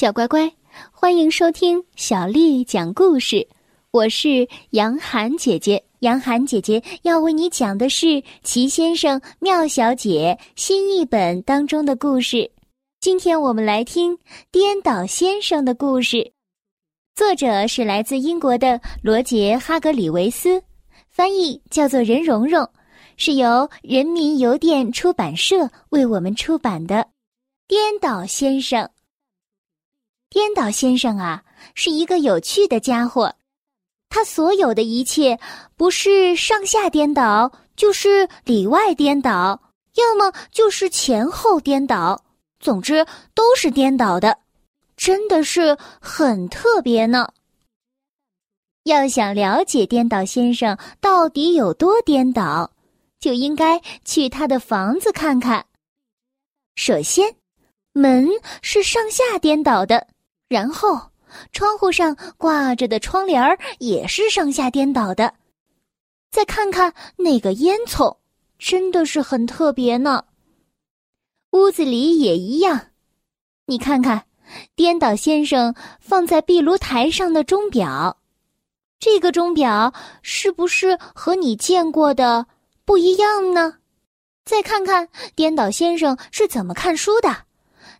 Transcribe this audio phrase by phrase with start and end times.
[0.00, 0.50] 小乖乖，
[0.90, 3.46] 欢迎收听小丽讲故事。
[3.90, 8.06] 我是杨涵姐姐，杨涵姐姐要为你讲的是
[8.42, 12.50] 《奇先生妙小姐》新译本当中的故事。
[12.98, 14.16] 今天我们来听
[14.50, 16.32] 《颠倒先生》的故事，
[17.14, 20.62] 作者是来自英国的罗杰·哈格里维斯，
[21.10, 22.66] 翻译叫做任蓉蓉，
[23.18, 26.94] 是由人民邮电出版社为我们出版的
[27.68, 28.82] 《颠倒先生》。
[30.30, 31.42] 颠倒先生啊，
[31.74, 33.34] 是一个有趣的家伙。
[34.08, 35.38] 他所有的一切，
[35.76, 39.60] 不是上下颠倒，就是里外颠倒，
[39.96, 42.24] 要么就是前后颠倒，
[42.60, 43.04] 总之
[43.34, 44.38] 都是颠倒的，
[44.96, 47.32] 真的是很特别呢。
[48.84, 52.70] 要想了解颠倒先生到底有多颠倒，
[53.18, 55.66] 就应该去他的房子看看。
[56.76, 57.34] 首先，
[57.92, 58.28] 门
[58.62, 60.06] 是上下颠倒的。
[60.50, 61.00] 然后，
[61.52, 65.32] 窗户上挂着的窗帘儿也是上下颠倒的。
[66.32, 68.16] 再看看那个烟囱，
[68.58, 70.24] 真的是很特别呢。
[71.52, 72.88] 屋子里也一样，
[73.66, 74.24] 你看看，
[74.74, 78.18] 颠倒先生放在壁炉台上的钟表，
[78.98, 82.44] 这个钟表是不是和你见过的
[82.84, 83.76] 不一样呢？
[84.44, 87.44] 再看看颠倒先生是怎么看书的。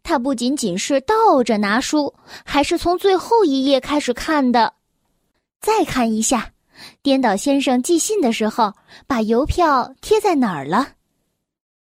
[0.02, 2.12] 他不仅仅是倒着拿书，
[2.44, 4.72] 还是从最后一页开始看的。
[5.60, 6.52] 再看一下，
[7.02, 8.72] 颠倒先生寄信的时候
[9.06, 10.88] 把邮票贴在哪儿了？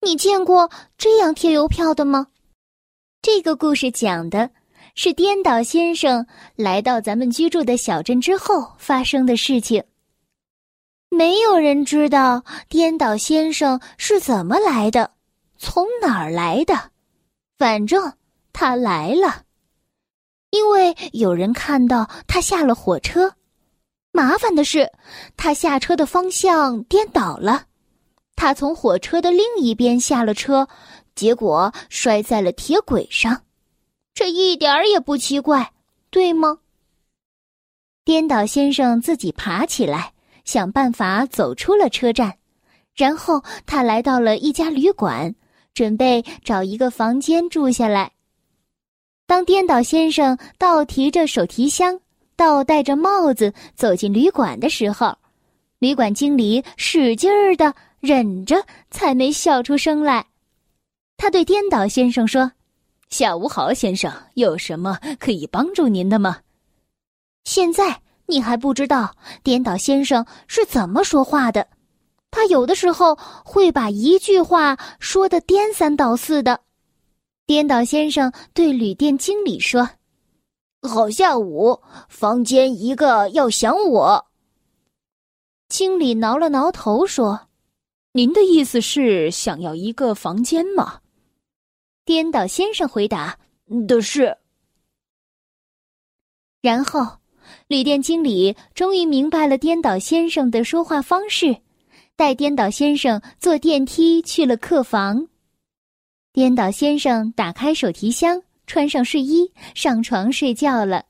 [0.00, 2.27] 你见过这样贴邮票的吗？
[3.22, 4.50] 这个故事讲的
[4.94, 9.83] 是颠倒先生来到咱们居住的小镇之后发生的事情。
[11.11, 15.11] 没有人知道颠倒先生是怎么来的，
[15.56, 16.91] 从哪儿来的。
[17.59, 18.12] 反正
[18.53, 19.42] 他来了，
[20.51, 23.34] 因为有人看到他下了火车。
[24.12, 24.89] 麻烦的是，
[25.37, 27.67] 他下车的方向颠倒了，
[28.36, 30.68] 他从火车的另一边下了车，
[31.17, 33.42] 结果摔在了铁轨上。
[34.14, 35.73] 这一点儿也不奇怪，
[36.11, 36.58] 对吗？
[38.05, 40.13] 颠倒先生自己爬起来，
[40.45, 42.39] 想办法走出了车站，
[42.95, 45.35] 然后他来到了一家旅馆。
[45.78, 48.11] 准备找一个房间住下来。
[49.28, 52.00] 当颠倒先生倒提着手提箱、
[52.34, 55.17] 倒戴着帽子走进旅馆的时候，
[55.78, 60.27] 旅馆经理使劲儿的忍着，才没笑出声来。
[61.17, 62.50] 他对颠倒先生说
[63.08, 66.38] ：“下午好，先生，有什么可以帮助您的吗？”
[67.44, 71.68] 现在你还不知道颠倒先生是怎么说话的。
[72.30, 76.61] 他有的时候会把一句话说的颠三倒四的。
[77.46, 79.89] 颠倒先生对旅店经理说
[80.86, 84.27] ：“好下午，房间一个要想我。”
[85.68, 87.48] 经理挠了挠头说
[88.12, 91.00] ：“您的意思是想要一个房间吗？”
[92.05, 93.38] 颠倒先生回答
[93.88, 94.36] ：“的是。”
[96.61, 97.18] 然后，
[97.67, 101.56] 旅店经理终于明白了颠倒先生的说话方式。
[102.18, 105.29] 带颠倒先生坐电梯去了客房。
[106.33, 111.05] 颠倒先生打开手提箱，穿上睡衣，上床睡觉了。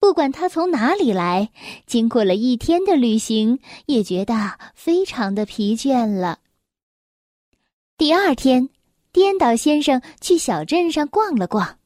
[0.00, 1.50] 不管他从哪里来，
[1.86, 6.40] 经过了一天的旅行，也觉得非常的疲倦了。
[7.96, 8.68] 第二天，
[9.12, 11.78] 颠倒先生去小镇上逛了逛，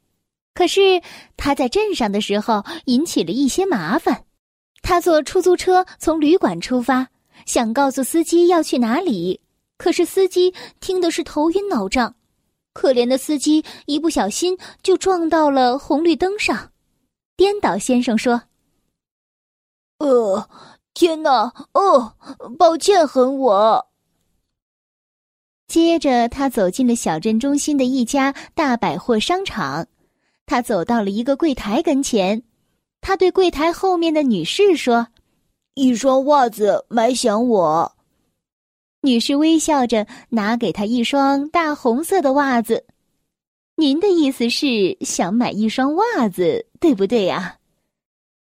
[0.54, 1.02] 可是
[1.36, 4.24] 他在镇上的时候引起了一些麻烦。
[4.80, 7.08] 他坐出租车从旅馆出发。
[7.46, 9.40] 想告诉司机要去哪里，
[9.76, 12.14] 可是司机听的是头晕脑胀，
[12.72, 16.70] 可怜的司机一不小心就撞到了红绿灯上。
[17.36, 18.42] 颠倒先生说
[19.98, 20.48] ：“呃，
[20.94, 22.14] 天哪，哦，
[22.58, 23.88] 抱歉，很我。”
[25.66, 29.86] 接着，他走进了小镇中心的一家大百货商场，
[30.44, 32.42] 他走到了一个柜台跟前，
[33.00, 35.08] 他对柜台后面的女士说。
[35.74, 37.92] 一双袜子买想我，
[39.00, 42.84] 女士微笑着拿给他一双大红色的袜子。
[43.76, 47.56] 您的意思是想买一双袜子，对不对呀？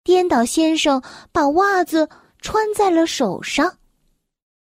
[0.02, 2.08] 颠倒先生把袜子
[2.40, 3.76] 穿在了手上，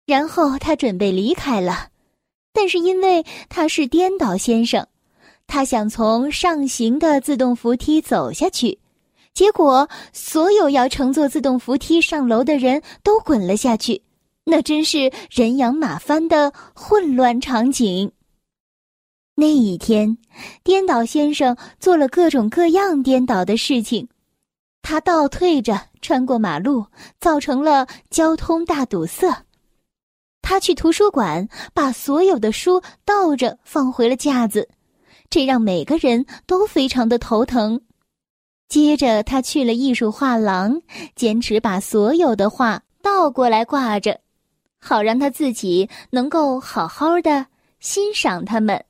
[0.06, 1.90] 然后他准备离开了。
[2.54, 4.88] 但是因为他是颠倒先生，
[5.46, 8.78] 他想从上行的自动扶梯走下去。
[9.34, 14.00] 结果，所有要乘坐自动扶梯上楼的人都滚了下去，
[14.44, 18.12] 那真是人仰马翻的混乱场景。
[19.34, 20.16] 那一天，
[20.62, 24.08] 颠倒先生做了各种各样颠倒的事情。
[24.82, 26.86] 他倒退着穿过马路，
[27.18, 29.44] 造成了交通大堵塞。
[30.42, 34.68] 他去图书馆，把所有的书倒着放回了架子，
[35.28, 37.80] 这让每个人都非常的头疼。
[38.68, 40.80] 接着，他去了艺术画廊，
[41.14, 44.20] 坚持把所有的画倒过来挂着，
[44.80, 47.46] 好让他自己能够好好的
[47.78, 48.84] 欣赏它们。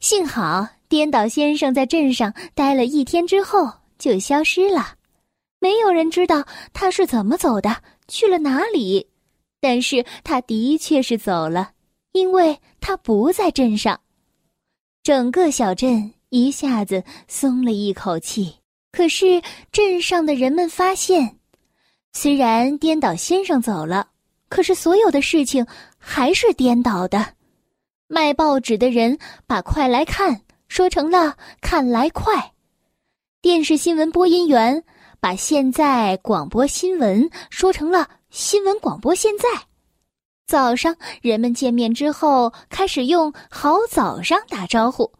[0.00, 4.96] 幸好，颠倒先生在镇上待了一天之后就消失了，
[5.58, 9.08] 没有人知道他是怎么走的，去了哪里。
[9.60, 11.72] 但是他的确是走了，
[12.12, 14.00] 因为他不在镇上。
[15.04, 18.54] 整个小镇一下子松了一口气。
[18.90, 21.38] 可是镇上的人们发现，
[22.14, 24.08] 虽然颠倒先生走了，
[24.48, 25.66] 可是所有的事情
[25.98, 27.34] 还是颠倒的。
[28.08, 32.52] 卖报纸的人把“快来看”说成了“看来快”，
[33.42, 34.82] 电视新闻播音员
[35.20, 38.08] 把“现在广播新闻”说成了。
[38.30, 39.46] 新闻广播现在，
[40.46, 45.12] 早上人们见面之后开始用“好早上”打招呼，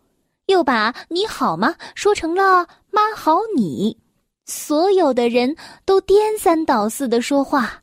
[0.47, 3.97] 又把“你好吗”说成了“妈好你”。
[4.45, 7.83] 所有的人都颠三倒四的说话，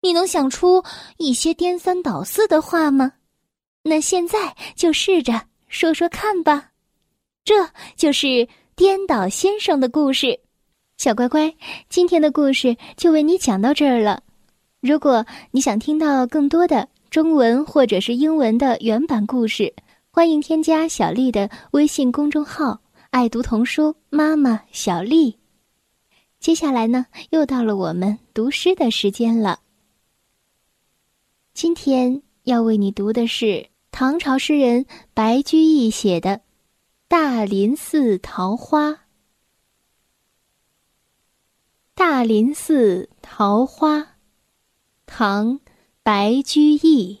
[0.00, 0.82] 你能想出
[1.18, 3.12] 一些颠三倒四的话吗？
[3.82, 6.70] 那现在就试着说说看吧。
[7.44, 10.38] 这就是颠倒先生的故事。
[10.96, 11.54] 小乖乖，
[11.88, 14.22] 今天的故事就为你讲到这儿了。
[14.80, 19.72] 如果你想听到更多的中文或者是英文的原版故事，
[20.18, 22.80] 欢迎添加小丽的微信公众号
[23.10, 25.38] “爱读童书妈妈小丽”。
[26.40, 29.60] 接下来呢，又到了我们读诗的时间了。
[31.54, 36.30] 今天要为你读的是唐朝诗人白居易写的
[37.06, 38.90] 《大林寺桃花》。
[41.94, 44.16] 大林寺桃花。
[45.06, 45.60] 唐，
[46.02, 47.20] 白居易。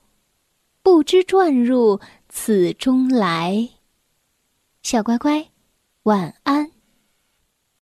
[0.83, 1.99] 不知转入
[2.29, 3.69] 此中来。
[4.81, 5.49] 小乖乖，
[6.03, 6.70] 晚安。